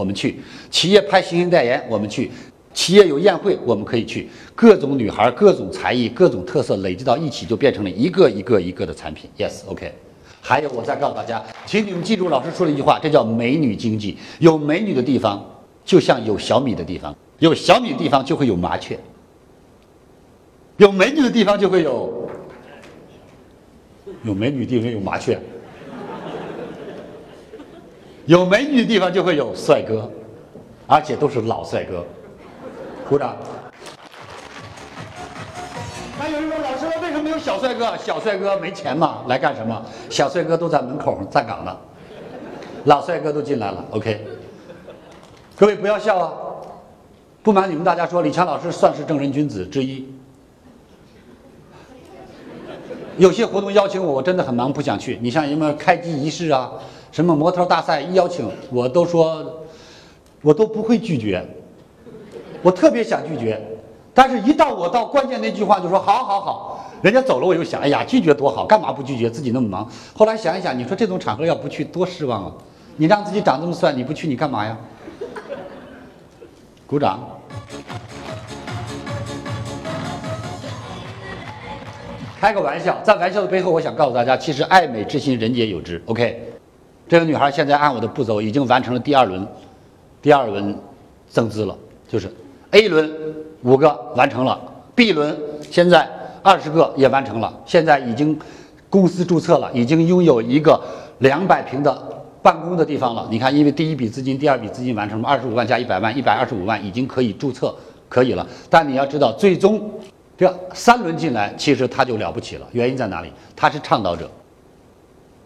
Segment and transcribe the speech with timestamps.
[0.00, 0.32] 我们去；
[0.70, 2.30] 企业拍新型代言，我们去；
[2.72, 4.30] 企业有宴会，我们可以去。
[4.54, 9.28] 各种女孩、各种才艺、各种特色累积到一起，就变成了一个一个一个的产品。
[9.36, 9.92] Yes，OK。
[10.40, 14.16] 还有，我再告诉大家，请你们记住老师说了一句话，这叫美女经济。
[14.38, 15.44] 有美女的地方，
[15.84, 18.96] 就像有小米的地方；有小米的地方，就会有麻雀；
[20.78, 22.26] 有美女的地方，就会有
[24.24, 25.36] 有美女地方有麻雀；
[28.26, 30.10] 有美女的地方就会有帅哥，
[30.86, 32.04] 而且都是老帅哥。
[33.08, 33.36] 鼓掌。
[36.18, 37.96] 那有人说，老师，为什么没有小帅哥？
[37.96, 39.82] 小帅哥没钱嘛，来干什么？
[40.08, 41.76] 小帅哥都在门口站岗呢，
[42.84, 43.84] 老帅哥都进来了。
[43.90, 44.24] OK，
[45.56, 46.32] 各位不要笑啊！
[47.42, 50.06] 不瞒你们大家说，李强老师算是正人君子之一。
[53.16, 55.18] 有些活动邀请我，我真的很忙，不想去。
[55.22, 56.70] 你像什么开机仪式啊，
[57.12, 59.62] 什么模特大赛一邀请，我都说，
[60.42, 61.44] 我都不会拒绝。
[62.62, 63.60] 我特别想拒绝，
[64.12, 69.30] 但是一到我到关键那句话就说好好好，人家走了我又想，哎呀拒绝多好，干嘛不拒绝？
[69.30, 69.88] 自己那么忙。
[70.14, 72.52] 后来想一想，你说这种场合要不去多失望啊！
[72.96, 74.76] 你让自己长这么帅，你不去你干嘛呀？
[76.86, 77.20] 鼓掌。
[82.38, 86.02] 开个玩笑，在玩笑的背后，我想告诉大家，其实爱美之心，人皆有之。
[86.06, 86.49] OK，
[87.10, 89.44] 这个女孩现在按我的步骤已经完成了第二轮，
[90.22, 90.78] 第二轮
[91.28, 92.32] 增资了，就是
[92.70, 93.12] A 轮
[93.62, 94.56] 五个完成了
[94.94, 95.36] ，B 轮
[95.72, 96.08] 现在
[96.40, 98.38] 二十个也完成了，现在已经
[98.88, 100.80] 公司注册了，已经拥有一个
[101.18, 103.26] 两百平的办公的地方了。
[103.28, 107.74] 你看，因为第一笔资金、第二笔资金完成了，二十五万加一百万，一百二十五万已经可以注册
[108.08, 108.46] 可以了。
[108.68, 109.90] 但你要知道，最终。
[110.38, 112.66] 这三轮进来，其实他就了不起了。
[112.70, 113.30] 原因在哪里？
[113.54, 114.30] 他是倡导者，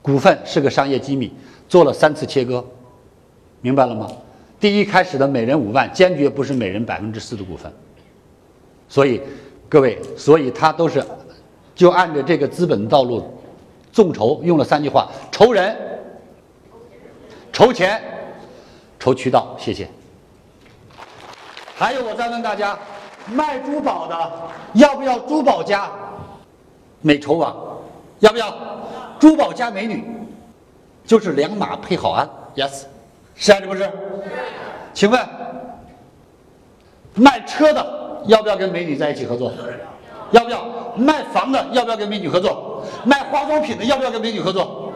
[0.00, 1.32] 股份是个商业机密，
[1.68, 2.64] 做了三次切割，
[3.60, 4.08] 明白了吗？
[4.60, 7.72] 第一开始的每人五万，坚决不是每人百分之四的股份。
[8.88, 9.20] 所以，
[9.68, 11.04] 各位，所以他都是
[11.74, 13.28] 就按着这个资本道路
[13.92, 15.76] 众筹，用了三句话：筹人、
[17.52, 18.00] 筹钱、
[18.98, 19.56] 筹渠道。
[19.58, 19.88] 谢谢。
[21.74, 22.78] 还有，我再问大家。
[23.32, 24.32] 卖珠宝的
[24.74, 25.90] 要不要珠宝加
[27.00, 27.56] 美筹网？
[28.18, 28.54] 要不要
[29.18, 30.04] 珠宝加美女？
[31.06, 32.82] 就是两马配好鞍，yes，
[33.34, 33.90] 是还是不是？
[34.92, 35.20] 请问
[37.14, 39.52] 卖车的要不要跟美女在一起合作？
[40.30, 40.64] 要不要
[40.96, 42.82] 卖房的要不要跟美女合作？
[43.04, 44.92] 卖化妆品的要不要跟美女合作？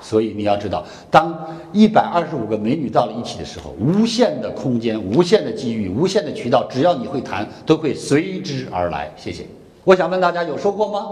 [0.00, 9.10] 所以你要知道，当一百二十五个美女到了一起的时候，无限的空间、无限的机遇、无限的渠道，只要你会谈，都会随之而来。
[9.16, 9.46] 谢谢。
[9.84, 11.08] 我想问大家，有收获吗？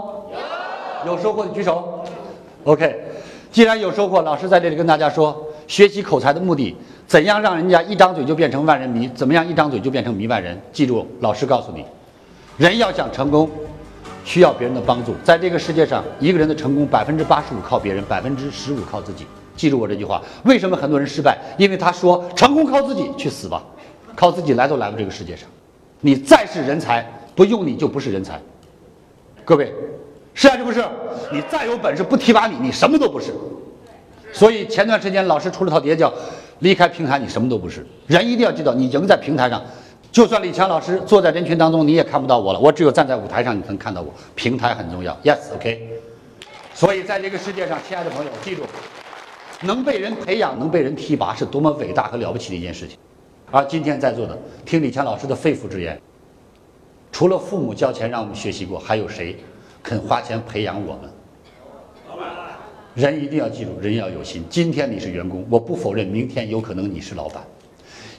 [1.05, 1.13] 有。
[1.13, 2.03] 有收获的举手。
[2.63, 3.03] OK，
[3.55, 6.75] 既然有收获，老师在这里跟大家说，学习口才的目的，
[7.07, 9.07] 怎样让人家一张嘴就变成万人迷？
[9.15, 10.59] 怎么样一张嘴就变成迷万人？
[10.73, 11.85] 记住，老师告诉你，
[12.57, 13.49] 人要想成功。
[14.25, 19.25] 需要别人的帮助，在这个世界上，一个人的成功百分之八十五靠别人，百分之十五靠自己。
[19.55, 20.21] 记住我这句话。
[20.43, 21.37] 为什么很多人失败？
[21.57, 23.63] 因为他说成功靠自己，去死吧，
[24.17, 25.47] 靠自己来都来不这个世界上。
[26.01, 28.37] 你再是人才，不用你就不是人才。
[29.45, 29.73] 各位，
[30.35, 30.85] 是还是不是？
[31.31, 33.33] 你再有本事，不提拔你，你什么都不是。
[34.31, 36.13] 所以前段时间老师出了套碟，叫
[36.59, 37.87] 离开平台，你什么都不是。
[38.05, 39.63] 人一定要记得，你赢在平台上。
[40.11, 42.59] 就算李强老师坐在人群当中，你也看不到我了。
[42.59, 44.13] 我只有站在舞台上，你能看到我。
[44.35, 45.89] 平台很重要，Yes，OK。
[46.73, 48.63] 所以在这个世界上，亲爱的朋友，记住，
[49.61, 52.97] 能被人培养，能被人提拔，是多么伟大和了不起的一件事情。
[53.51, 56.01] 而今天在座的，听李强老师的肺腑之言，
[57.11, 59.37] 除了父母交钱让我们学习过，还有谁
[59.85, 61.01] 肯花钱培养我们？
[62.09, 62.25] 老板，
[62.95, 64.43] 人一定要记住，人要有心。
[64.49, 67.43] 今天你是员工，我不否认，明天有可能你是老板。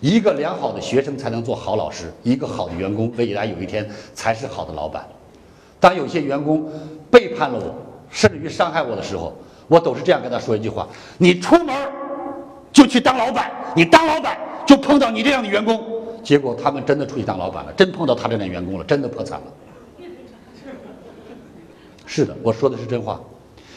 [0.00, 3.84] 一个良好的学生才能做好老师，一个好的员工未来有一天
[4.14, 5.04] 才是好的老板。
[5.80, 6.70] 当有些员工
[7.10, 7.74] 背叛了我，
[8.10, 9.36] 甚至于伤害我的时候，
[9.66, 10.86] 我都是这样跟他说一句话：
[11.18, 11.74] 你出门
[12.70, 15.82] 就去当老板，你当老板就碰到你这样的员工。
[16.22, 19.46] 结果他们真的出去当老板了，真碰到他这样的员工了，真的破产了。
[22.06, 23.20] 是的，我说的是真话。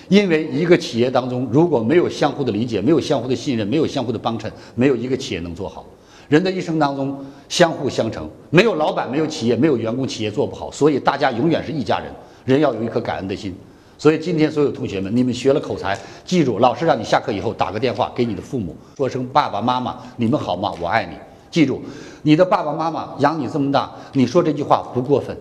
[0.08, 5.86] 因为一个企业当中如果没有相互的理解，没有相互的信任，没有相互的帮衬，没有一个企业能做好。
[6.28, 7.18] 人的一生当中
[7.48, 10.72] 相互相成，没有老板，没有企业，没有员工，企业做不好。
[10.72, 12.08] 所以大家永远是一家人。
[12.46, 13.56] 人要有一颗感恩的心。
[13.98, 20.74] 所以今天所有同学们，你们学了口才，记住，老师让你下课以后打个电话给你的父母，说声爸爸妈妈，你们好吗？
[20.82, 21.12] 我爱你。
[21.52, 21.82] 记住，
[22.22, 25.36] 你的爸爸妈妈养你这么大，你说这句话不过分。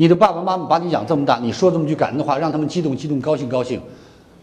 [0.00, 3.78] 你的爸爸妈妈把你养这么大，你说这么句感恩的话，让他们激动激动，高兴高兴，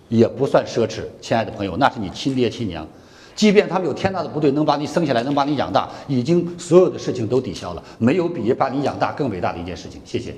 [0.07, 1.01] 也不算奢侈。
[1.19, 2.87] 亲爱的朋友，那是你亲爹亲娘。
[3.33, 9.99] 即便他们有天大的不对，能把你生下来，能把你养大，已经所有的事情都抵消了，没有比把你养大更伟大的一件事情。
[10.05, 10.35] 谢谢。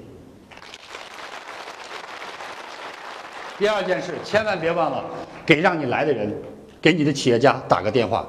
[3.57, 5.03] 第二件事，千万别忘了
[5.45, 6.33] 给让你来的人，
[6.81, 8.25] 给你的企业家打个电话，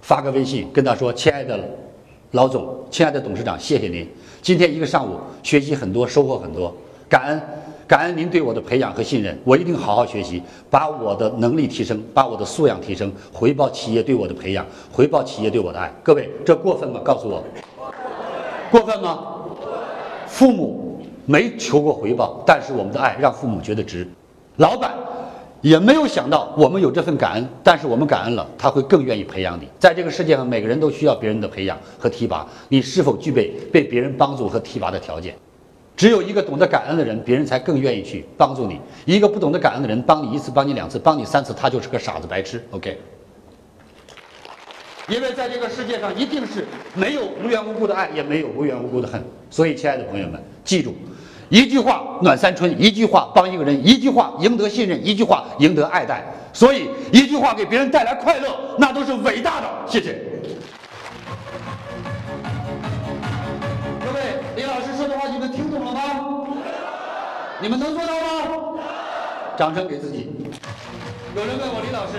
[0.00, 1.56] 发个微信，跟他说：“亲爱的
[2.32, 4.08] 老总，亲爱的董事长，谢谢您，
[4.40, 6.74] 今天一个上午学习很多，收获很多，
[7.08, 7.40] 感恩。”
[7.86, 15.92] 感恩您对我的培养和信任，我一定好好学习，把我的能力提升，把我的素养提升，回报企业对我的培养，回报企业对我的爱。
[16.02, 16.98] 各位，这过分吗？
[17.04, 17.44] 告诉我，
[18.70, 19.18] 过分吗？
[20.26, 24.08] 父母没求过回报，但是我们的爱让父母觉得值。
[24.56, 24.92] 老板
[25.62, 29.68] 也没有想到我们有这份感恩，但是我们感恩了，他会更愿意培养你。
[29.78, 35.34] 在这个世界上，每个人都需要别人的培养和提拔，你是否具备被别人帮助和提拔的条件？
[35.96, 38.80] 只有一个懂得感恩的人，别人才更愿意去帮助你。
[39.04, 42.60] 一个不懂得感恩的人，帮你一次，帮你两次，帮你三次，他就是个傻子白痴。
[42.72, 42.98] OK。
[45.08, 49.22] 因为在这个世界上，一定是没有无缘无故的爱，也没有无缘无故的恨。
[49.50, 50.94] 所以，亲爱的朋友们，记住，
[51.52, 56.24] 一句话暖三春，一句话帮一个人，一句话赢得信任，一句话赢得爱戴。
[56.50, 59.66] 所以，一句话给别人带来快乐，那都是伟大的。
[59.86, 60.14] 谢谢
[64.00, 64.22] 各位，
[64.56, 65.28] 李老师说的话。
[65.28, 66.00] 你们听懂了吗？
[67.60, 68.80] 你们能做到吗？
[69.58, 70.30] 掌声给自己。
[71.36, 72.12] 有人问我李老师，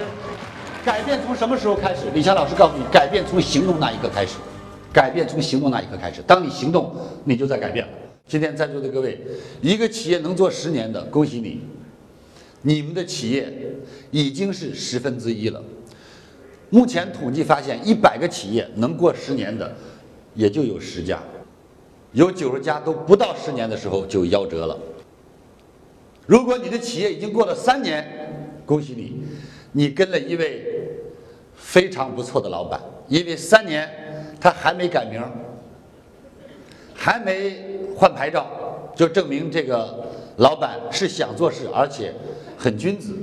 [0.86, 2.01] 改变从什么时候开始？
[2.13, 4.36] 李强老师告诉你，改变从行动那一刻开始。
[4.94, 6.21] 改变从行动那一刻开始。
[6.27, 7.83] 当你行动，你就在改变。
[8.33, 9.15] 今天在座的各位，
[9.62, 11.62] 一个企业能做十年的，恭喜你，
[12.63, 13.47] 你们的企业
[14.09, 15.63] 已经是十分之一了。
[16.71, 19.75] 目前统计发现，一百个企业能过十年的，
[20.33, 21.21] 也就有十家。
[22.13, 24.79] 有九十家都不到十年的时候就夭折了。
[26.25, 28.03] 如果你的企业已经过了三年，
[28.65, 29.13] 恭喜你，
[29.74, 30.65] 你跟了一位
[31.53, 33.88] 非常不错的老板，因为三年
[34.41, 35.21] 他还没改名，
[36.95, 38.45] 还没换牌照，
[38.95, 39.93] 就证明这个
[40.37, 42.13] 老板是想做事，而且
[42.57, 43.13] 很君子。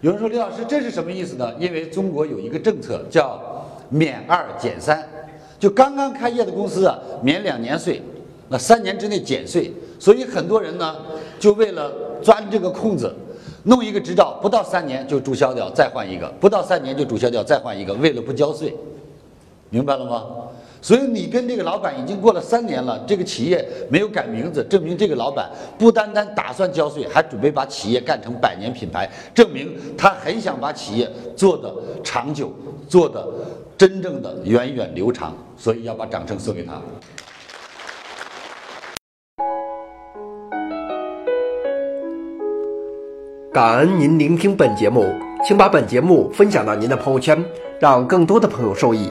[0.00, 1.52] 有人说李老师这是什么意思呢？
[1.58, 3.40] 因为中国有一个政策叫
[3.88, 5.06] 免二减三，
[5.58, 8.00] 就刚刚开业的公司啊，免两年税。
[8.52, 10.96] 那三年之内减税，所以很多人呢，
[11.38, 13.14] 就为了钻这个空子，
[13.62, 18.76] 弄一个执照，不到三年就注销掉，再换一个；不到三年就注销掉，再换一个，为了不交税，
[19.68, 20.26] 明白了吗？
[20.82, 31.70] 所以你跟这个老板已经过了三年了，这个企业没有改名字，证明这个老板不单单打算交税，还准备把企业干成百年品牌，证明他很想把企业做的
[32.02, 32.50] 长久，
[32.88, 33.26] 做的
[33.76, 36.80] 真正的源远流长，所以要把掌声送给他。
[43.52, 45.04] 感恩您聆听本节目，
[45.44, 47.44] 请把本节目分享到您的朋友圈，
[47.80, 49.10] 让更多的朋友受益。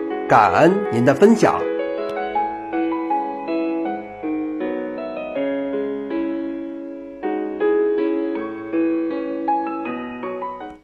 [0.31, 1.70] 感恩您的分享。